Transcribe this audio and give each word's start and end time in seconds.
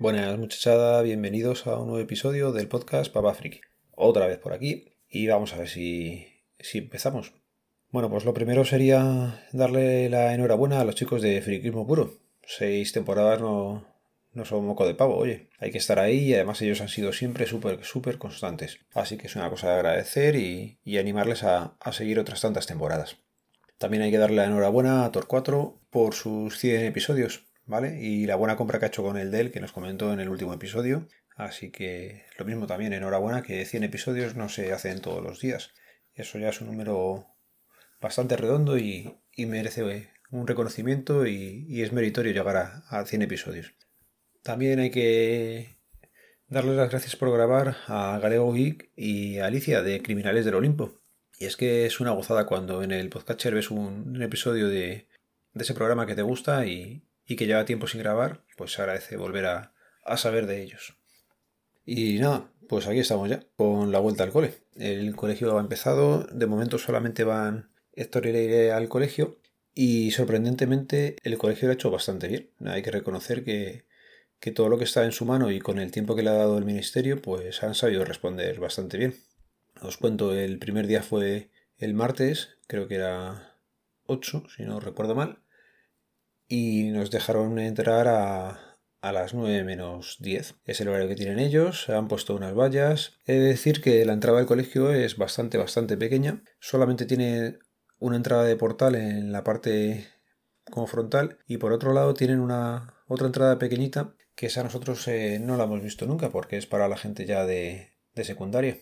Buenas 0.00 0.38
muchachada, 0.38 1.02
bienvenidos 1.02 1.66
a 1.66 1.76
un 1.76 1.88
nuevo 1.88 1.98
episodio 1.98 2.52
del 2.52 2.68
podcast 2.68 3.12
Papa 3.12 3.34
Friki. 3.34 3.62
Otra 3.96 4.28
vez 4.28 4.38
por 4.38 4.52
aquí 4.52 4.92
y 5.08 5.26
vamos 5.26 5.52
a 5.52 5.58
ver 5.58 5.68
si, 5.68 6.24
si 6.60 6.78
empezamos. 6.78 7.34
Bueno, 7.90 8.08
pues 8.08 8.24
lo 8.24 8.32
primero 8.32 8.64
sería 8.64 9.44
darle 9.50 10.08
la 10.08 10.32
enhorabuena 10.34 10.80
a 10.80 10.84
los 10.84 10.94
chicos 10.94 11.20
de 11.20 11.42
Friquismo 11.42 11.84
Puro. 11.84 12.20
Seis 12.46 12.92
temporadas 12.92 13.40
no, 13.40 13.88
no 14.34 14.44
son 14.44 14.66
moco 14.66 14.86
de 14.86 14.94
pavo, 14.94 15.16
oye. 15.16 15.48
Hay 15.58 15.72
que 15.72 15.78
estar 15.78 15.98
ahí 15.98 16.28
y 16.28 16.34
además 16.34 16.62
ellos 16.62 16.80
han 16.80 16.88
sido 16.88 17.12
siempre 17.12 17.46
súper, 17.46 17.82
súper 17.82 18.18
constantes. 18.18 18.78
Así 18.94 19.16
que 19.16 19.26
es 19.26 19.34
una 19.34 19.50
cosa 19.50 19.70
de 19.70 19.74
agradecer 19.74 20.36
y, 20.36 20.78
animarles 20.96 21.42
a, 21.42 21.74
a, 21.80 21.92
seguir 21.92 22.20
otras 22.20 22.40
tantas 22.40 22.68
temporadas. 22.68 23.16
También 23.78 24.04
hay 24.04 24.12
que 24.12 24.18
darle 24.18 24.36
la 24.36 24.44
enhorabuena 24.44 25.04
a 25.04 25.10
Tor4 25.10 25.74
por 25.90 26.14
sus 26.14 26.56
100 26.56 26.84
episodios, 26.84 27.47
¿vale? 27.68 28.00
Y 28.02 28.26
la 28.26 28.34
buena 28.34 28.56
compra 28.56 28.78
que 28.78 28.86
ha 28.86 28.88
hecho 28.88 29.04
con 29.04 29.16
el 29.16 29.30
Dell, 29.30 29.52
que 29.52 29.60
nos 29.60 29.72
comentó 29.72 30.12
en 30.12 30.20
el 30.20 30.28
último 30.28 30.52
episodio. 30.52 31.06
Así 31.36 31.70
que 31.70 32.24
lo 32.36 32.44
mismo 32.44 32.66
también, 32.66 32.92
enhorabuena, 32.92 33.42
que 33.42 33.64
100 33.64 33.84
episodios 33.84 34.34
no 34.34 34.48
se 34.48 34.72
hacen 34.72 35.00
todos 35.00 35.22
los 35.22 35.40
días. 35.40 35.70
Eso 36.14 36.38
ya 36.38 36.48
es 36.48 36.60
un 36.60 36.66
número 36.66 37.26
bastante 38.00 38.36
redondo 38.36 38.76
y, 38.76 39.20
merece 39.36 40.10
un 40.32 40.48
reconocimiento 40.48 41.26
y, 41.26 41.80
es 41.80 41.92
meritorio 41.92 42.32
llegar 42.32 42.56
a, 42.56 42.84
a 42.88 43.04
100 43.04 43.22
episodios. 43.22 43.72
También 44.42 44.80
hay 44.80 44.90
que 44.90 45.76
darles 46.48 46.76
las 46.76 46.90
gracias 46.90 47.14
por 47.14 47.30
grabar 47.30 47.76
a 47.86 48.18
Galego 48.20 48.52
Geek 48.52 48.90
y 48.96 49.38
a 49.38 49.46
Alicia 49.46 49.82
de 49.82 50.02
Criminales 50.02 50.44
del 50.44 50.54
Olimpo. 50.54 51.00
Y 51.38 51.46
es 51.46 51.56
que 51.56 51.86
es 51.86 52.00
una 52.00 52.10
gozada 52.10 52.46
cuando 52.46 52.82
en 52.82 52.90
el 52.90 53.10
podcatcher 53.10 53.54
ves 53.54 53.70
un, 53.70 54.20
episodio 54.20 54.68
de, 54.68 55.06
ese 55.54 55.74
programa 55.74 56.06
que 56.06 56.16
te 56.16 56.22
gusta 56.22 56.66
y, 56.66 57.04
que 57.36 57.46
lleva 57.46 57.64
tiempo 57.64 57.86
sin 57.86 58.00
grabar, 58.00 58.42
pues 58.56 58.72
se 58.72 58.82
agradece 58.82 59.16
volver 59.16 59.46
a, 59.46 59.72
saber 60.16 60.46
de 60.46 60.62
ellos. 60.62 60.96
Y 61.84 62.18
nada, 62.18 62.50
pues 62.68 62.86
aquí 62.86 63.00
estamos 63.00 63.28
ya, 63.28 63.44
con 63.56 63.92
la 63.92 63.98
vuelta 63.98 64.24
al 64.24 64.32
cole. 64.32 64.54
El 64.76 65.14
colegio 65.14 65.56
ha 65.56 65.60
empezado, 65.60 66.24
de 66.24 66.46
momento 66.46 66.78
solamente 66.78 67.24
van 67.24 67.70
Héctor 67.92 68.26
y 68.26 68.32
Leire 68.32 68.72
al 68.72 68.88
colegio 68.88 69.38
y 69.74 70.10
sorprendentemente 70.10 71.16
el 71.22 71.38
colegio 71.38 71.68
lo 71.68 71.72
ha 71.72 71.74
hecho 71.74 71.90
bastante 71.90 72.28
bien. 72.28 72.50
Hay 72.64 72.82
que 72.82 72.90
reconocer 72.90 73.44
que, 73.44 73.84
que 74.40 74.50
todo 74.50 74.68
lo 74.68 74.78
que 74.78 74.84
está 74.84 75.04
en 75.04 75.12
su 75.12 75.24
mano 75.24 75.50
y 75.50 75.60
con 75.60 75.78
el 75.78 75.90
tiempo 75.90 76.16
que 76.16 76.22
le 76.22 76.30
ha 76.30 76.34
dado 76.34 76.58
el 76.58 76.64
ministerio, 76.64 77.20
pues 77.20 77.62
han 77.62 77.74
sabido 77.74 78.04
responder 78.04 78.58
bastante 78.60 78.98
bien. 78.98 79.14
Os 79.82 79.96
cuento, 79.96 80.34
el 80.34 80.58
primer 80.58 80.86
día 80.86 81.02
fue 81.02 81.50
el 81.76 81.94
martes, 81.94 82.56
creo 82.66 82.88
que 82.88 82.96
era 82.96 83.56
8, 84.06 84.44
si 84.56 84.64
no 84.64 84.80
recuerdo 84.80 85.14
mal, 85.14 85.42
y 86.48 86.90
nos 86.90 87.10
dejaron 87.10 87.58
entrar 87.58 88.08
a, 88.08 88.78
a 89.00 89.12
las 89.12 89.34
9 89.34 89.64
menos 89.64 90.16
10. 90.20 90.56
Es 90.64 90.80
el 90.80 90.88
horario 90.88 91.08
que 91.08 91.16
tienen 91.16 91.38
ellos, 91.38 91.88
han 91.88 92.08
puesto 92.08 92.34
unas 92.34 92.54
vallas. 92.54 93.18
He 93.26 93.34
de 93.34 93.48
decir 93.48 93.80
que 93.80 94.04
la 94.04 94.14
entrada 94.14 94.38
del 94.38 94.46
colegio 94.46 94.92
es 94.92 95.16
bastante, 95.16 95.58
bastante 95.58 95.96
pequeña, 95.96 96.42
solamente 96.60 97.06
tiene 97.06 97.58
una 97.98 98.16
entrada 98.16 98.44
de 98.44 98.56
portal 98.56 98.94
en 98.94 99.32
la 99.32 99.44
parte 99.44 100.08
como 100.70 100.86
frontal 100.86 101.38
y 101.46 101.58
por 101.58 101.72
otro 101.72 101.92
lado 101.92 102.14
tienen 102.14 102.40
una 102.40 102.94
otra 103.08 103.26
entrada 103.26 103.58
pequeñita 103.58 104.14
que 104.34 104.46
esa 104.46 104.62
nosotros 104.62 105.06
eh, 105.08 105.38
no 105.40 105.56
la 105.56 105.64
hemos 105.64 105.82
visto 105.82 106.06
nunca 106.06 106.30
porque 106.30 106.58
es 106.58 106.66
para 106.66 106.88
la 106.88 106.96
gente 106.96 107.26
ya 107.26 107.44
de, 107.44 107.96
de 108.14 108.24
secundaria. 108.24 108.78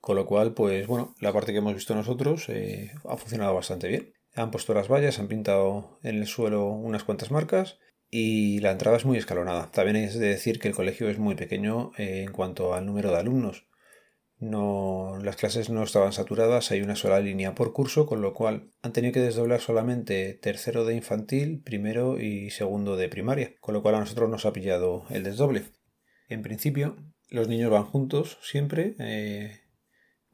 Con 0.00 0.16
lo 0.16 0.26
cual, 0.26 0.54
pues 0.54 0.86
bueno, 0.86 1.14
la 1.20 1.32
parte 1.32 1.52
que 1.52 1.58
hemos 1.58 1.74
visto 1.74 1.94
nosotros 1.94 2.48
eh, 2.48 2.92
ha 3.08 3.16
funcionado 3.16 3.54
bastante 3.54 3.88
bien. 3.88 4.12
Han 4.34 4.50
puesto 4.50 4.74
las 4.74 4.88
vallas, 4.88 5.18
han 5.18 5.28
pintado 5.28 5.98
en 6.02 6.16
el 6.16 6.26
suelo 6.26 6.66
unas 6.68 7.04
cuantas 7.04 7.30
marcas 7.30 7.78
y 8.10 8.60
la 8.60 8.70
entrada 8.70 8.96
es 8.96 9.04
muy 9.04 9.18
escalonada. 9.18 9.70
También 9.70 9.96
es 9.96 10.18
de 10.18 10.28
decir 10.28 10.58
que 10.58 10.68
el 10.68 10.74
colegio 10.74 11.08
es 11.08 11.18
muy 11.18 11.34
pequeño 11.34 11.92
eh, 11.98 12.22
en 12.22 12.32
cuanto 12.32 12.74
al 12.74 12.86
número 12.86 13.10
de 13.10 13.18
alumnos. 13.18 13.66
No, 14.40 15.18
las 15.20 15.34
clases 15.34 15.68
no 15.68 15.82
estaban 15.82 16.12
saturadas, 16.12 16.70
hay 16.70 16.80
una 16.80 16.94
sola 16.94 17.18
línea 17.18 17.56
por 17.56 17.72
curso, 17.72 18.06
con 18.06 18.22
lo 18.22 18.34
cual 18.34 18.70
han 18.82 18.92
tenido 18.92 19.12
que 19.12 19.20
desdoblar 19.20 19.60
solamente 19.60 20.34
tercero 20.34 20.84
de 20.84 20.94
infantil, 20.94 21.60
primero 21.64 22.20
y 22.20 22.50
segundo 22.50 22.96
de 22.96 23.08
primaria, 23.08 23.54
con 23.60 23.74
lo 23.74 23.82
cual 23.82 23.96
a 23.96 24.00
nosotros 24.00 24.30
nos 24.30 24.46
ha 24.46 24.52
pillado 24.52 25.06
el 25.10 25.24
desdoble. 25.24 25.64
En 26.28 26.42
principio, 26.42 26.96
los 27.30 27.48
niños 27.48 27.70
van 27.70 27.84
juntos 27.84 28.38
siempre, 28.40 28.94
eh, 29.00 29.60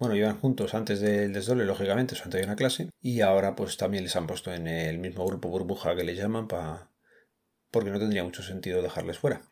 bueno, 0.05 0.17
iban 0.17 0.39
juntos 0.39 0.75
antes 0.75 1.01
del 1.01 1.33
desdoble, 1.33 1.65
lógicamente, 1.65 2.15
antes 2.17 2.41
de 2.41 2.47
una 2.47 2.57
clase, 2.57 2.91
y 3.01 3.21
ahora 3.21 3.55
pues 3.57 3.77
también 3.77 4.05
les 4.05 4.17
han 4.17 4.27
puesto 4.27 4.53
en 4.53 4.67
el 4.67 4.99
mismo 4.99 5.27
grupo 5.27 5.49
burbuja 5.49 5.97
que 5.97 6.05
le 6.05 6.15
llaman 6.15 6.49
para 6.49 6.91
porque 7.71 7.91
no 7.91 7.99
tendría 7.99 8.23
mucho 8.23 8.43
sentido 8.43 8.83
dejarles 8.83 9.19
fuera. 9.19 9.43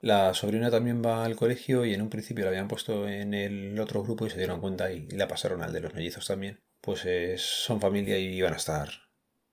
La 0.00 0.32
sobrina 0.34 0.70
también 0.70 1.02
va 1.04 1.24
al 1.24 1.36
colegio 1.36 1.84
y 1.84 1.92
en 1.92 2.02
un 2.02 2.08
principio 2.08 2.44
la 2.44 2.50
habían 2.50 2.66
puesto 2.66 3.06
en 3.06 3.34
el 3.34 3.78
otro 3.78 4.02
grupo 4.02 4.26
y 4.26 4.30
se 4.30 4.38
dieron 4.38 4.60
cuenta 4.60 4.90
y, 4.90 5.06
la 5.08 5.28
pasaron 5.28 5.62
al 5.62 5.72
de 5.72 5.80
los 5.80 5.94
mellizos 5.94 6.26
también. 6.26 6.60
Pues 6.80 7.06
son 7.40 7.80
familia 7.80 8.18
y 8.18 8.34
iban 8.34 8.54
a 8.54 8.56
estar 8.56 8.88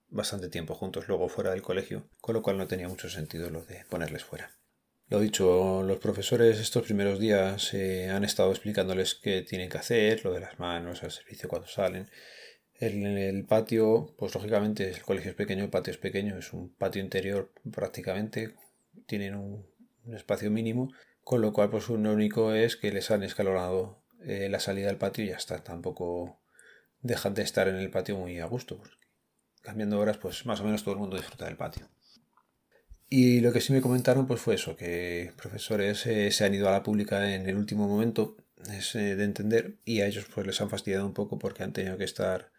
bastante 0.08 0.50
tiempo 0.50 0.76
juntos 0.76 1.08
luego 1.08 1.30
fuera 1.30 1.52
del 1.52 1.62
colegio, 1.62 2.10
con 2.22 2.36
lo 2.36 2.42
cual 2.42 2.58
no 2.58 2.68
tenía 2.68 2.88
mucho 2.88 3.10
sentido 3.10 3.50
lo 3.50 3.64
de 3.64 3.86
ponerles 3.90 4.24
fuera. 4.24 4.59
Lo 5.10 5.20
dicho, 5.20 5.82
los 5.82 5.98
profesores 5.98 6.60
estos 6.60 6.84
primeros 6.84 7.20
días 7.20 7.74
eh, 7.74 8.12
han 8.12 8.24
estado 8.24 8.52
explicándoles 8.52 9.16
qué 9.16 9.42
tienen 9.42 9.68
que 9.68 9.80
hacer, 9.80 10.24
lo 10.24 10.32
de 10.32 10.40
las 10.40 10.60
manos, 10.60 11.02
al 11.02 11.12
servicio 11.12 11.50
cuando 11.50 11.68
salen. 11.68 12.12
En 12.76 13.04
el 13.06 13.44
patio, 13.46 14.14
pues 14.20 14.36
lógicamente 14.36 14.88
el 14.88 15.02
colegio 15.02 15.32
es 15.32 15.36
pequeño, 15.36 15.64
el 15.64 15.72
patio 15.72 15.92
es 15.92 15.98
pequeño, 15.98 16.38
es 16.38 16.54
un 16.54 16.70
patio 16.76 17.02
interior 17.02 17.52
prácticamente, 17.72 18.56
tienen 19.08 19.34
un, 19.36 19.66
espacio 20.14 20.52
mínimo, 20.52 20.94
con 21.24 21.42
lo 21.42 21.54
cual 21.54 21.72
pues 21.72 21.90
lo 21.90 21.96
único 21.96 22.54
es 22.54 22.76
que 22.76 22.92
les 22.92 23.10
han 23.10 23.24
escalonado 23.24 24.04
eh, 24.22 24.48
la 24.50 24.60
salida 24.60 24.92
al 24.92 24.98
patio 24.98 25.24
y 25.24 25.30
ya 25.30 25.38
está, 25.38 25.64
tampoco 25.64 26.40
dejan 27.02 27.34
de 27.34 27.42
estar 27.42 27.68
en 27.68 27.76
el 27.78 27.90
patio 27.90 28.16
muy 28.16 28.40
a 28.40 28.46
gusto, 28.46 28.80
cambiando 29.64 30.00
horas 30.00 30.18
pues 30.18 30.46
más 30.46 30.62
o 30.62 30.66
menos 30.66 30.84
todo 30.84 30.94
el 30.94 31.00
mundo 31.00 31.18
disfruta 31.18 31.46
del 31.46 31.58
patio. 31.58 31.90
Y 33.10 33.42
lo 33.42 33.52
que 33.52 33.62
sí 33.62 33.74
me 33.74 33.82
comentaron 33.82 34.28
pues 34.28 34.40
fue 34.40 34.56
eso, 34.56 34.76
que 34.76 35.34
profesores 35.36 36.06
eh, 36.06 36.30
se 36.30 36.46
han 36.46 36.54
ido 36.54 36.70
a 36.70 36.72
la 36.72 36.84
pública 36.84 37.34
en 37.34 37.50
el 37.50 37.58
último 37.58 37.88
momento, 37.88 38.38
es 38.72 38.94
eh, 38.94 39.16
de 39.16 39.24
entender, 39.24 39.78
y 39.84 40.02
a 40.02 40.06
ellos 40.06 40.28
pues 40.34 40.46
les 40.46 40.62
han 40.62 40.70
fastidiado 40.70 41.08
un 41.08 41.16
poco 41.16 41.40
porque 41.40 41.64
han 41.64 41.74
tenido 41.74 41.98
que 41.98 42.04
estar, 42.04 42.52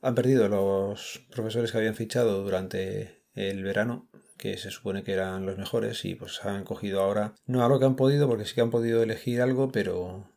han 0.00 0.14
perdido 0.14 0.48
los 0.48 1.26
profesores 1.30 1.72
que 1.72 1.78
habían 1.78 1.96
fichado 1.96 2.44
durante 2.44 3.24
el 3.34 3.64
verano, 3.64 4.08
que 4.38 4.56
se 4.58 4.70
supone 4.70 5.02
que 5.02 5.12
eran 5.12 5.44
los 5.44 5.58
mejores, 5.58 6.04
y 6.04 6.14
pues 6.14 6.44
han 6.44 6.62
cogido 6.62 7.00
ahora, 7.00 7.34
no 7.46 7.64
a 7.64 7.68
lo 7.68 7.80
que 7.80 7.86
han 7.86 7.96
podido, 7.96 8.28
porque 8.28 8.44
sí 8.44 8.54
que 8.54 8.60
han 8.60 8.70
podido 8.70 9.02
elegir 9.02 9.42
algo, 9.42 9.72
pero, 9.72 10.30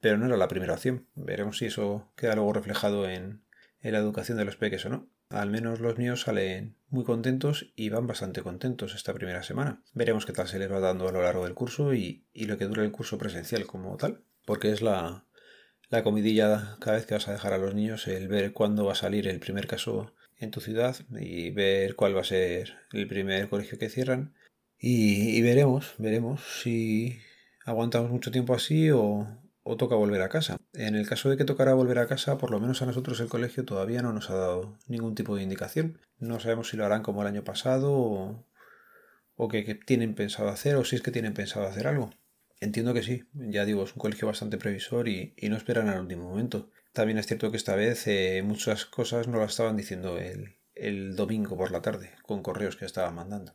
pero 0.00 0.18
no 0.18 0.26
era 0.26 0.36
la 0.36 0.48
primera 0.48 0.74
opción. 0.74 1.08
Veremos 1.14 1.58
si 1.58 1.66
eso 1.66 2.12
queda 2.14 2.34
luego 2.34 2.52
reflejado 2.52 3.08
en, 3.08 3.42
en 3.80 3.92
la 3.92 3.98
educación 4.00 4.36
de 4.36 4.44
los 4.44 4.56
peques 4.56 4.84
o 4.84 4.90
no. 4.90 5.08
Al 5.28 5.50
menos 5.50 5.80
los 5.80 5.98
míos 5.98 6.22
salen 6.22 6.76
muy 6.88 7.04
contentos 7.04 7.72
y 7.74 7.88
van 7.88 8.06
bastante 8.06 8.42
contentos 8.42 8.94
esta 8.94 9.14
primera 9.14 9.42
semana. 9.42 9.82
Veremos 9.92 10.26
qué 10.26 10.32
tal 10.32 10.48
se 10.48 10.58
les 10.58 10.70
va 10.70 10.80
dando 10.80 11.08
a 11.08 11.12
lo 11.12 11.22
largo 11.22 11.44
del 11.44 11.54
curso 11.54 11.94
y, 11.94 12.24
lo 12.34 12.56
que 12.56 12.66
dura 12.66 12.84
el 12.84 12.92
curso 12.92 13.18
presencial 13.18 13.66
como 13.66 13.96
tal, 13.96 14.22
porque 14.44 14.70
es 14.70 14.82
la, 14.82 15.26
la 15.88 16.02
comidilla 16.02 16.76
cada 16.80 16.96
vez 16.96 17.06
que 17.06 17.14
vas 17.14 17.28
a 17.28 17.32
dejar 17.32 17.52
a 17.52 17.58
los 17.58 17.74
niños, 17.74 18.06
el 18.06 18.28
ver 18.28 18.52
cuándo 18.52 18.84
va 18.84 18.92
a 18.92 18.96
salir 18.96 19.26
el 19.26 19.40
primer 19.40 19.66
caso 19.66 20.14
en 20.38 20.50
tu 20.50 20.60
ciudad 20.60 20.96
y 21.10 21.50
ver 21.50 21.96
cuál 21.96 22.16
va 22.16 22.20
a 22.20 22.24
ser 22.24 22.74
el 22.92 23.08
primer 23.08 23.48
colegio 23.48 23.78
que 23.78 23.88
cierran. 23.88 24.34
Y, 24.78 25.36
y 25.36 25.42
veremos, 25.42 25.94
veremos 25.98 26.42
si 26.62 27.18
aguantamos 27.64 28.10
mucho 28.10 28.30
tiempo 28.30 28.54
así 28.54 28.90
o, 28.90 29.26
o 29.64 29.76
toca 29.76 29.96
volver 29.96 30.22
a 30.22 30.28
casa. 30.28 30.58
En 30.74 30.94
el 30.94 31.08
caso 31.08 31.30
de 31.30 31.36
que 31.36 31.44
tocara 31.44 31.74
volver 31.74 31.98
a 31.98 32.06
casa, 32.06 32.38
por 32.38 32.50
lo 32.50 32.60
menos 32.60 32.82
a 32.82 32.86
nosotros 32.86 33.18
el 33.20 33.28
colegio 33.28 33.64
todavía 33.64 34.02
no 34.02 34.12
nos 34.12 34.30
ha 34.30 34.34
dado 34.34 34.78
ningún 34.86 35.14
tipo 35.14 35.34
de 35.34 35.42
indicación. 35.42 35.98
No 36.18 36.38
sabemos 36.38 36.68
si 36.68 36.76
lo 36.76 36.84
harán 36.84 37.02
como 37.02 37.22
el 37.22 37.28
año 37.28 37.44
pasado 37.44 37.92
o, 37.92 38.46
o 39.36 39.48
que, 39.48 39.74
tienen 39.74 40.14
pensado 40.14 40.50
hacer 40.50 40.76
o 40.76 40.84
si 40.84 40.96
es 40.96 41.02
que 41.02 41.10
tienen 41.10 41.34
pensado 41.34 41.66
hacer 41.66 41.86
algo. 41.86 42.10
Entiendo 42.60 42.94
que 42.94 43.02
sí, 43.02 43.24
ya 43.32 43.64
digo, 43.64 43.84
es 43.84 43.92
un 43.92 43.98
colegio 43.98 44.28
bastante 44.28 44.58
previsor 44.58 45.08
y, 45.08 45.34
no 45.48 45.56
esperan 45.56 45.88
al 45.88 46.00
último 46.00 46.28
momento. 46.28 46.70
También 46.92 47.18
es 47.18 47.26
cierto 47.26 47.50
que 47.50 47.56
esta 47.56 47.74
vez 47.74 48.06
eh, 48.06 48.42
muchas 48.44 48.84
cosas 48.84 49.28
no 49.28 49.38
las 49.40 49.52
estaban 49.52 49.76
diciendo 49.76 50.18
el, 50.18 50.56
el 50.74 51.16
domingo 51.16 51.56
por 51.56 51.70
la 51.70 51.82
tarde, 51.82 52.12
con 52.22 52.42
correos 52.42 52.76
que 52.76 52.84
estaban 52.84 53.14
mandando. 53.14 53.54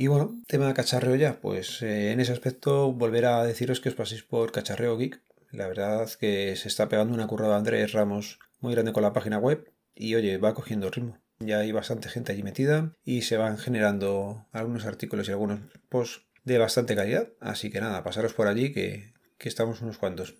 Y 0.00 0.06
bueno, 0.06 0.40
tema 0.46 0.68
de 0.68 0.74
cacharreo 0.74 1.16
ya, 1.16 1.40
pues 1.40 1.82
eh, 1.82 2.12
en 2.12 2.20
ese 2.20 2.30
aspecto 2.30 2.92
volver 2.92 3.26
a 3.26 3.42
deciros 3.42 3.80
que 3.80 3.88
os 3.88 3.96
paséis 3.96 4.22
por 4.22 4.52
Cacharreo 4.52 4.96
Geek. 4.96 5.20
La 5.50 5.66
verdad 5.66 6.08
que 6.20 6.54
se 6.54 6.68
está 6.68 6.88
pegando 6.88 7.14
una 7.14 7.26
curra 7.26 7.48
de 7.48 7.56
Andrés 7.56 7.90
Ramos 7.94 8.38
muy 8.60 8.72
grande 8.74 8.92
con 8.92 9.02
la 9.02 9.12
página 9.12 9.38
web 9.38 9.72
y 9.96 10.14
oye, 10.14 10.38
va 10.38 10.54
cogiendo 10.54 10.88
ritmo. 10.88 11.18
Ya 11.40 11.58
hay 11.58 11.72
bastante 11.72 12.08
gente 12.08 12.30
allí 12.30 12.44
metida 12.44 12.92
y 13.04 13.22
se 13.22 13.38
van 13.38 13.58
generando 13.58 14.46
algunos 14.52 14.86
artículos 14.86 15.28
y 15.28 15.32
algunos 15.32 15.62
posts 15.88 16.28
de 16.44 16.58
bastante 16.58 16.94
calidad. 16.94 17.30
Así 17.40 17.68
que 17.68 17.80
nada, 17.80 18.04
pasaros 18.04 18.34
por 18.34 18.46
allí 18.46 18.72
que, 18.72 19.14
que 19.36 19.48
estamos 19.48 19.82
unos 19.82 19.98
cuantos. 19.98 20.36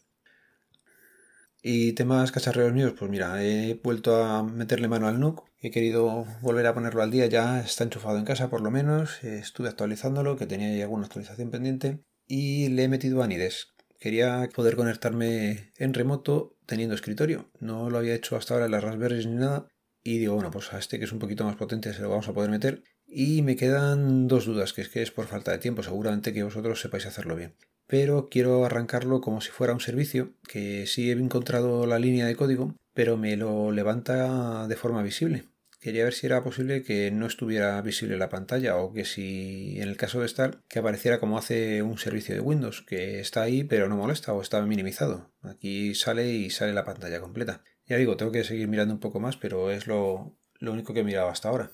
Y 1.64 1.94
temas 1.94 2.30
cacharreos 2.30 2.72
míos, 2.72 2.94
pues 2.96 3.10
mira, 3.10 3.42
he 3.42 3.74
vuelto 3.82 4.22
a 4.22 4.44
meterle 4.44 4.86
mano 4.86 5.08
al 5.08 5.18
NUC 5.18 5.47
He 5.60 5.72
querido 5.72 6.24
volver 6.40 6.66
a 6.66 6.74
ponerlo 6.74 7.02
al 7.02 7.10
día, 7.10 7.26
ya 7.26 7.60
está 7.60 7.82
enchufado 7.82 8.16
en 8.16 8.24
casa 8.24 8.48
por 8.48 8.60
lo 8.60 8.70
menos, 8.70 9.24
estuve 9.24 9.68
actualizándolo, 9.68 10.36
que 10.36 10.46
tenía 10.46 10.72
ya 10.76 10.84
alguna 10.84 11.06
actualización 11.06 11.50
pendiente, 11.50 11.98
y 12.26 12.68
le 12.68 12.84
he 12.84 12.88
metido 12.88 13.22
a 13.22 13.26
Nides. 13.26 13.74
Quería 13.98 14.48
poder 14.54 14.76
conectarme 14.76 15.72
en 15.76 15.94
remoto 15.94 16.56
teniendo 16.64 16.94
escritorio, 16.94 17.50
no 17.58 17.90
lo 17.90 17.98
había 17.98 18.14
hecho 18.14 18.36
hasta 18.36 18.54
ahora 18.54 18.66
en 18.66 18.72
las 18.72 18.84
Raspberry 18.84 19.26
ni 19.26 19.34
nada, 19.34 19.66
y 20.04 20.18
digo, 20.18 20.34
bueno, 20.34 20.52
pues 20.52 20.72
a 20.72 20.78
este 20.78 21.00
que 21.00 21.06
es 21.06 21.12
un 21.12 21.18
poquito 21.18 21.44
más 21.44 21.56
potente 21.56 21.92
se 21.92 22.02
lo 22.02 22.10
vamos 22.10 22.28
a 22.28 22.32
poder 22.32 22.50
meter. 22.50 22.84
Y 23.04 23.42
me 23.42 23.56
quedan 23.56 24.28
dos 24.28 24.46
dudas, 24.46 24.72
que 24.72 24.82
es 24.82 24.88
que 24.90 25.02
es 25.02 25.10
por 25.10 25.26
falta 25.26 25.50
de 25.50 25.58
tiempo, 25.58 25.82
seguramente 25.82 26.32
que 26.32 26.44
vosotros 26.44 26.80
sepáis 26.80 27.06
hacerlo 27.06 27.34
bien. 27.34 27.56
Pero 27.88 28.28
quiero 28.28 28.64
arrancarlo 28.64 29.20
como 29.20 29.40
si 29.40 29.50
fuera 29.50 29.72
un 29.72 29.80
servicio, 29.80 30.34
que 30.46 30.86
sí 30.86 31.10
he 31.10 31.14
encontrado 31.14 31.86
la 31.86 31.98
línea 31.98 32.26
de 32.26 32.36
código, 32.36 32.76
pero 32.94 33.16
me 33.16 33.36
lo 33.36 33.72
levanta 33.72 34.68
de 34.68 34.76
forma 34.76 35.02
visible. 35.02 35.46
Quería 35.80 36.04
ver 36.04 36.12
si 36.12 36.26
era 36.26 36.42
posible 36.42 36.82
que 36.82 37.10
no 37.12 37.26
estuviera 37.26 37.80
visible 37.82 38.18
la 38.18 38.28
pantalla 38.28 38.76
o 38.76 38.92
que 38.92 39.04
si 39.04 39.76
en 39.80 39.88
el 39.88 39.96
caso 39.96 40.20
de 40.20 40.26
estar 40.26 40.60
que 40.68 40.80
apareciera 40.80 41.20
como 41.20 41.38
hace 41.38 41.82
un 41.82 41.98
servicio 41.98 42.34
de 42.34 42.40
Windows, 42.40 42.82
que 42.82 43.20
está 43.20 43.42
ahí 43.42 43.62
pero 43.62 43.88
no 43.88 43.96
molesta 43.96 44.32
o 44.32 44.42
está 44.42 44.60
minimizado. 44.62 45.32
Aquí 45.40 45.94
sale 45.94 46.28
y 46.32 46.50
sale 46.50 46.72
la 46.72 46.84
pantalla 46.84 47.20
completa. 47.20 47.62
Ya 47.86 47.96
digo, 47.96 48.16
tengo 48.16 48.32
que 48.32 48.44
seguir 48.44 48.68
mirando 48.68 48.92
un 48.92 49.00
poco 49.00 49.20
más, 49.20 49.36
pero 49.36 49.70
es 49.70 49.86
lo, 49.86 50.36
único 50.60 50.92
que 50.92 51.00
he 51.00 51.04
mirado 51.04 51.28
hasta 51.28 51.48
ahora. 51.48 51.70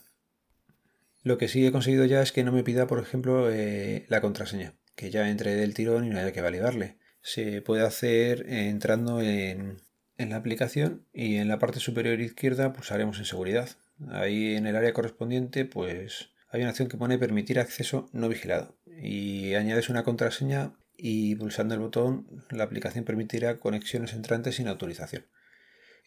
Lo 1.22 1.38
que 1.38 1.48
sí 1.48 1.66
he 1.66 1.72
conseguido 1.72 2.04
ya 2.04 2.20
es 2.20 2.30
que 2.30 2.44
no 2.44 2.52
me 2.52 2.62
pida, 2.62 2.86
por 2.86 3.00
ejemplo, 3.00 3.50
eh, 3.50 4.04
la 4.08 4.20
contraseña, 4.20 4.74
que 4.94 5.10
ya 5.10 5.28
entre 5.28 5.54
del 5.54 5.74
tirón 5.74 6.04
y 6.04 6.10
no 6.10 6.18
haya 6.18 6.32
que 6.32 6.40
validarle. 6.40 6.96
Se 7.20 7.62
puede 7.62 7.82
hacer 7.84 8.46
entrando 8.48 9.20
en, 9.20 9.78
en 10.18 10.30
la 10.30 10.36
aplicación 10.36 11.06
y 11.12 11.36
en 11.36 11.48
la 11.48 11.58
parte 11.58 11.80
superior 11.80 12.20
izquierda 12.20 12.72
pulsaremos 12.72 13.18
en 13.18 13.24
seguridad. 13.24 13.70
Ahí 14.10 14.54
en 14.56 14.66
el 14.66 14.76
área 14.76 14.92
correspondiente 14.92 15.64
pues 15.64 16.30
hay 16.50 16.60
una 16.60 16.70
opción 16.70 16.88
que 16.88 16.96
pone 16.96 17.18
permitir 17.18 17.58
acceso 17.58 18.08
no 18.12 18.28
vigilado 18.28 18.76
y 18.86 19.54
añades 19.54 19.88
una 19.88 20.04
contraseña 20.04 20.72
y 20.96 21.34
pulsando 21.34 21.74
el 21.74 21.80
botón 21.80 22.44
la 22.50 22.64
aplicación 22.64 23.04
permitirá 23.04 23.58
conexiones 23.58 24.12
entrantes 24.12 24.56
sin 24.56 24.68
autorización. 24.68 25.26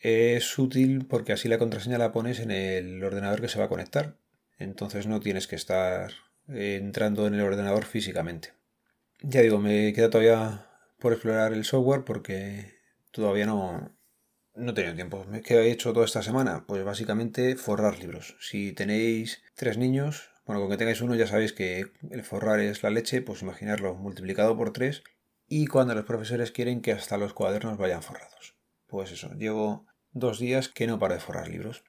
Es 0.01 0.57
útil 0.57 1.05
porque 1.05 1.33
así 1.33 1.49
la 1.49 1.57
contraseña 1.57 1.97
la 1.97 2.11
pones 2.11 2.39
en 2.39 2.51
el 2.51 3.03
ordenador 3.03 3.41
que 3.41 3.49
se 3.49 3.59
va 3.59 3.65
a 3.65 3.69
conectar. 3.69 4.17
Entonces 4.57 5.07
no 5.07 5.19
tienes 5.19 5.47
que 5.47 5.55
estar 5.55 6.11
entrando 6.47 7.27
en 7.27 7.33
el 7.33 7.41
ordenador 7.41 7.85
físicamente. 7.85 8.53
Ya 9.21 9.41
digo, 9.41 9.59
me 9.59 9.93
queda 9.93 10.09
todavía 10.09 10.67
por 10.99 11.13
explorar 11.13 11.53
el 11.53 11.65
software 11.65 12.03
porque 12.03 12.75
todavía 13.11 13.45
no, 13.45 13.97
no 14.53 14.71
he 14.71 14.73
tenido 14.75 14.95
tiempo. 14.95 15.25
¿Qué 15.43 15.55
he 15.55 15.71
hecho 15.71 15.93
toda 15.93 16.05
esta 16.05 16.21
semana? 16.21 16.65
Pues 16.67 16.83
básicamente 16.83 17.55
forrar 17.55 17.99
libros. 17.99 18.35
Si 18.39 18.73
tenéis 18.73 19.41
tres 19.55 19.77
niños, 19.77 20.29
bueno, 20.45 20.61
con 20.61 20.69
que 20.69 20.77
tengáis 20.77 21.01
uno 21.01 21.15
ya 21.15 21.27
sabéis 21.27 21.53
que 21.53 21.91
el 22.09 22.23
forrar 22.23 22.59
es 22.59 22.83
la 22.83 22.89
leche, 22.89 23.21
pues 23.21 23.41
imaginarlo 23.41 23.95
multiplicado 23.95 24.55
por 24.55 24.71
tres. 24.71 25.03
Y 25.47 25.67
cuando 25.67 25.95
los 25.95 26.05
profesores 26.05 26.51
quieren 26.51 26.81
que 26.81 26.91
hasta 26.91 27.17
los 27.17 27.33
cuadernos 27.33 27.77
vayan 27.77 28.03
forrados. 28.03 28.55
Pues 28.85 29.11
eso, 29.11 29.33
llevo 29.33 29.85
dos 30.11 30.39
días 30.39 30.69
que 30.69 30.87
no 30.87 30.99
paro 30.99 31.15
de 31.15 31.19
forrar 31.19 31.47
libros. 31.47 31.83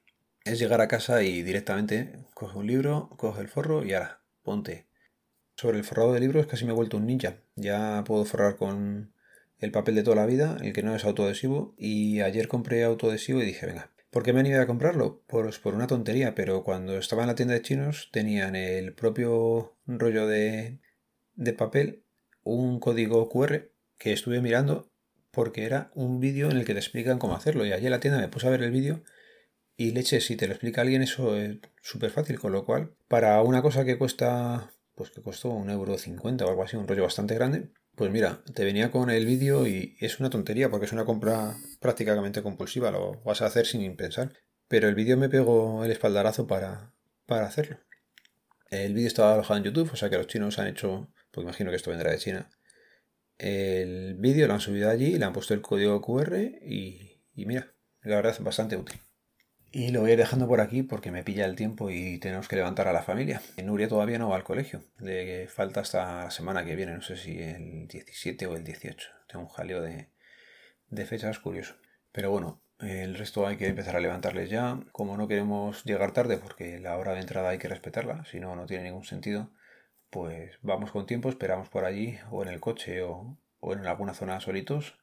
Es 0.45 0.59
llegar 0.59 0.81
a 0.81 0.87
casa 0.87 1.21
y 1.23 1.43
directamente 1.43 2.25
coge 2.33 2.57
un 2.57 2.67
libro, 2.67 3.09
coge 3.17 3.41
el 3.41 3.49
forro 3.49 3.85
y 3.85 3.93
ahora, 3.93 4.21
ponte. 4.41 4.88
Sobre 5.59 5.77
el 5.77 5.83
forrado 5.83 6.13
de 6.13 6.21
libros 6.21 6.47
casi 6.47 6.63
me 6.63 6.71
he 6.71 6.73
vuelto 6.73 6.95
un 6.95 7.05
ninja. 7.05 7.35
Ya 7.57 8.05
puedo 8.07 8.23
forrar 8.23 8.55
con 8.55 9.11
el 9.59 9.71
papel 9.73 9.93
de 9.95 10.03
toda 10.03 10.15
la 10.15 10.25
vida, 10.25 10.55
el 10.61 10.71
que 10.71 10.83
no 10.83 10.95
es 10.95 11.03
autoadhesivo, 11.03 11.75
y 11.77 12.21
ayer 12.21 12.47
compré 12.47 12.85
autoadhesivo 12.85 13.41
y 13.41 13.45
dije, 13.45 13.65
venga, 13.65 13.91
¿por 14.09 14.23
qué 14.23 14.31
me 14.31 14.39
han 14.39 14.53
a 14.53 14.67
comprarlo? 14.67 15.21
Pues 15.27 15.59
por 15.59 15.75
una 15.75 15.85
tontería, 15.85 16.33
pero 16.33 16.63
cuando 16.63 16.97
estaba 16.97 17.23
en 17.23 17.27
la 17.27 17.35
tienda 17.35 17.55
de 17.55 17.61
chinos 17.61 18.07
tenían 18.13 18.55
el 18.55 18.93
propio 18.93 19.75
rollo 19.85 20.27
de, 20.27 20.79
de 21.35 21.51
papel, 21.51 22.05
un 22.43 22.79
código 22.79 23.27
QR 23.27 23.69
que 23.97 24.13
estuve 24.13 24.39
mirando 24.39 24.89
porque 25.29 25.65
era 25.65 25.91
un 25.93 26.21
vídeo 26.21 26.49
en 26.49 26.55
el 26.55 26.63
que 26.63 26.71
te 26.71 26.79
explican 26.79 27.19
cómo 27.19 27.35
hacerlo. 27.35 27.65
Y 27.65 27.73
allí 27.73 27.87
en 27.87 27.91
la 27.91 27.99
tienda 27.99 28.21
me 28.21 28.29
puse 28.29 28.47
a 28.47 28.51
ver 28.51 28.63
el 28.63 28.71
vídeo 28.71 29.03
y 29.75 29.91
leche, 29.91 30.21
si 30.21 30.37
te 30.37 30.47
lo 30.47 30.53
explica 30.53 30.79
alguien, 30.79 31.01
eso 31.01 31.35
es 31.35 31.57
súper 31.81 32.11
fácil. 32.11 32.39
Con 32.39 32.53
lo 32.53 32.63
cual, 32.63 32.93
para 33.09 33.41
una 33.41 33.61
cosa 33.61 33.83
que 33.83 33.97
cuesta, 33.97 34.71
pues 34.99 35.11
que 35.11 35.21
costó 35.21 35.47
un 35.47 35.69
euro 35.69 35.97
cincuenta 35.97 36.45
o 36.45 36.49
algo 36.49 36.61
así, 36.61 36.75
un 36.75 36.85
rollo 36.85 37.03
bastante 37.03 37.33
grande, 37.33 37.69
pues 37.95 38.11
mira, 38.11 38.43
te 38.53 38.65
venía 38.65 38.91
con 38.91 39.09
el 39.09 39.25
vídeo 39.25 39.65
y 39.65 39.95
es 40.01 40.19
una 40.19 40.29
tontería 40.29 40.69
porque 40.69 40.87
es 40.87 40.91
una 40.91 41.05
compra 41.05 41.55
prácticamente 41.79 42.43
compulsiva, 42.43 42.91
lo 42.91 43.21
vas 43.23 43.41
a 43.41 43.45
hacer 43.45 43.65
sin 43.65 43.95
pensar. 43.95 44.33
Pero 44.67 44.89
el 44.89 44.95
vídeo 44.95 45.15
me 45.15 45.29
pegó 45.29 45.85
el 45.85 45.91
espaldarazo 45.91 46.47
para, 46.47 46.91
para 47.25 47.45
hacerlo. 47.47 47.79
El 48.69 48.93
vídeo 48.93 49.07
estaba 49.07 49.35
alojado 49.35 49.59
en 49.59 49.63
YouTube, 49.63 49.89
o 49.93 49.95
sea 49.95 50.09
que 50.09 50.17
los 50.17 50.27
chinos 50.27 50.59
han 50.59 50.67
hecho, 50.67 51.13
pues 51.31 51.45
imagino 51.45 51.69
que 51.69 51.77
esto 51.77 51.91
vendrá 51.91 52.11
de 52.11 52.17
China, 52.17 52.49
el 53.37 54.15
vídeo, 54.15 54.47
lo 54.47 54.53
han 54.55 54.59
subido 54.59 54.89
allí, 54.89 55.17
le 55.17 55.23
han 55.23 55.31
puesto 55.31 55.53
el 55.53 55.61
código 55.61 56.01
QR 56.01 56.37
y, 56.61 57.21
mira, 57.35 57.73
la 58.01 58.17
verdad 58.17 58.33
es 58.33 58.43
bastante 58.43 58.75
útil. 58.75 58.99
Y 59.71 59.91
lo 59.91 60.01
voy 60.01 60.11
a 60.11 60.13
ir 60.13 60.19
dejando 60.19 60.47
por 60.47 60.61
aquí 60.61 60.83
porque 60.83 61.11
me 61.11 61.23
pilla 61.23 61.45
el 61.45 61.55
tiempo 61.55 61.89
y 61.91 62.17
tenemos 62.17 62.47
que 62.47 62.55
levantar 62.55 62.87
a 62.87 62.93
la 62.93 63.03
familia. 63.03 63.41
Nuria 63.63 63.87
todavía 63.87 64.17
no 64.17 64.29
va 64.29 64.35
al 64.35 64.43
colegio. 64.43 64.81
Le 64.99 65.47
falta 65.47 65.81
hasta 65.81 66.23
la 66.23 66.31
semana 66.31 66.65
que 66.65 66.75
viene, 66.75 66.93
no 66.93 67.01
sé 67.01 67.17
si 67.17 67.39
el 67.39 67.87
17 67.87 68.47
o 68.47 68.55
el 68.55 68.63
18. 68.63 69.09
Tengo 69.27 69.45
un 69.45 69.49
jaleo 69.49 69.81
de, 69.81 70.09
de 70.89 71.05
fechas 71.05 71.39
curioso. 71.39 71.75
Pero 72.11 72.31
bueno, 72.31 72.61
el 72.79 73.15
resto 73.15 73.45
hay 73.45 73.57
que 73.57 73.67
empezar 73.67 73.95
a 73.95 73.99
levantarles 73.99 74.49
ya. 74.49 74.79
Como 74.91 75.17
no 75.17 75.27
queremos 75.27 75.83
llegar 75.85 76.13
tarde 76.13 76.37
porque 76.37 76.79
la 76.79 76.97
hora 76.97 77.13
de 77.13 77.21
entrada 77.21 77.49
hay 77.49 77.59
que 77.59 77.67
respetarla, 77.67 78.25
si 78.25 78.39
no, 78.39 78.55
no 78.55 78.65
tiene 78.65 78.85
ningún 78.85 79.05
sentido 79.05 79.51
pues 80.09 80.57
vamos 80.61 80.91
con 80.91 81.05
tiempo, 81.05 81.29
esperamos 81.29 81.69
por 81.69 81.85
allí 81.85 82.17
o 82.31 82.41
en 82.43 82.49
el 82.49 82.59
coche 82.59 83.01
o, 83.03 83.37
en 83.61 83.85
alguna 83.85 84.13
zona 84.13 84.39
solitos. 84.39 84.97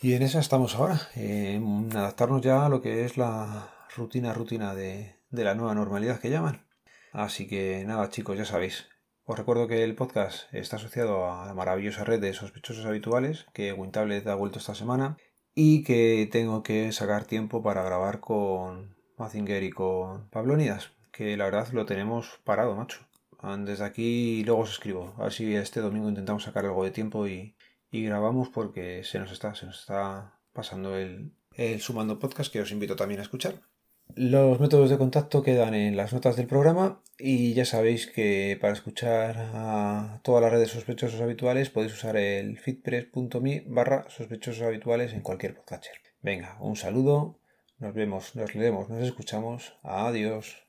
Y 0.00 0.14
en 0.14 0.22
esa 0.22 0.40
estamos 0.40 0.74
ahora, 0.74 1.00
en 1.14 1.88
adaptarnos 1.96 2.42
ya 2.42 2.66
a 2.66 2.68
lo 2.68 2.80
que 2.80 3.04
es 3.04 3.16
la 3.16 3.72
rutina, 3.96 4.32
rutina 4.32 4.74
de, 4.74 5.16
la 5.30 5.54
nueva 5.54 5.74
normalidad 5.74 6.20
que 6.20 6.30
llaman. 6.30 6.66
Así 7.12 7.46
que 7.46 7.84
nada 7.86 8.08
chicos, 8.08 8.36
ya 8.36 8.44
sabéis. 8.44 8.88
Os 9.24 9.38
recuerdo 9.38 9.68
que 9.68 9.84
el 9.84 9.94
podcast 9.94 10.52
está 10.52 10.76
asociado 10.76 11.30
a 11.30 11.46
la 11.46 11.54
maravillosa 11.54 12.04
red 12.04 12.20
de 12.20 12.32
sospechosos 12.32 12.86
habituales 12.86 13.46
que 13.52 13.72
Wintablet 13.72 14.26
ha 14.26 14.34
vuelto 14.34 14.58
esta 14.58 14.74
semana 14.74 15.16
y 15.54 15.84
que 15.84 16.28
tengo 16.30 16.62
que 16.62 16.90
sacar 16.92 17.24
tiempo 17.24 17.62
para 17.62 17.84
grabar 17.84 18.20
con 18.20 18.96
Mazinger 19.18 19.62
y 19.62 19.70
con 19.70 20.28
Pablo 20.30 20.56
Nidas, 20.56 20.90
que 21.12 21.36
la 21.36 21.44
verdad 21.44 21.68
lo 21.72 21.86
tenemos 21.86 22.40
parado, 22.44 22.74
macho. 22.74 23.06
Desde 23.58 23.84
aquí 23.84 24.44
luego 24.44 24.62
os 24.62 24.70
escribo. 24.70 25.14
A 25.18 25.24
ver 25.24 25.32
si 25.32 25.54
este 25.54 25.80
domingo 25.80 26.08
intentamos 26.08 26.44
sacar 26.44 26.64
algo 26.64 26.84
de 26.84 26.92
tiempo 26.92 27.26
y, 27.92 28.04
grabamos 28.04 28.48
porque 28.48 29.04
se 29.04 29.18
nos 29.18 29.30
está, 29.30 29.54
se 29.54 29.66
nos 29.66 29.80
está 29.80 30.40
pasando 30.52 30.96
el, 30.96 31.32
el 31.54 31.80
sumando 31.80 32.18
podcast 32.18 32.52
que 32.52 32.60
os 32.60 32.72
invito 32.72 32.96
también 32.96 33.20
a 33.20 33.22
escuchar. 33.22 33.54
Los 34.14 34.60
métodos 34.60 34.90
de 34.90 34.98
contacto 34.98 35.42
quedan 35.42 35.74
en 35.74 35.96
las 35.96 36.12
notas 36.12 36.36
del 36.36 36.46
programa 36.46 37.02
y 37.18 37.54
ya 37.54 37.64
sabéis 37.64 38.06
que 38.06 38.58
para 38.60 38.74
escuchar 38.74 39.36
a 39.54 40.20
todas 40.22 40.42
las 40.42 40.52
redes 40.52 40.70
sospechosos 40.70 41.20
habituales 41.20 41.70
podéis 41.70 41.94
usar 41.94 42.16
el 42.16 42.58
fitpress.me 42.58 43.64
barra 43.66 44.10
sospechosos 44.10 44.62
habituales 44.62 45.14
en 45.14 45.22
cualquier 45.22 45.54
podcatcher. 45.54 45.94
Venga, 46.20 46.58
un 46.60 46.76
saludo, 46.76 47.38
nos 47.78 47.94
vemos, 47.94 48.36
nos 48.36 48.54
leemos, 48.54 48.90
nos 48.90 49.02
escuchamos, 49.02 49.74
adiós. 49.82 50.62